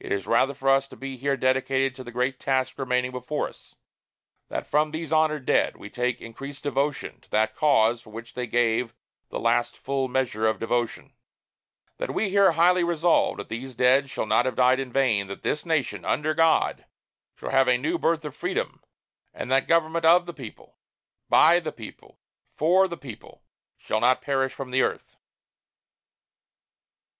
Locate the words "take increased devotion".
5.90-7.20